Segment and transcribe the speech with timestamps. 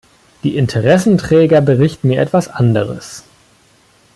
[0.41, 3.23] Die Interessenträger berichten mir etwas anderes.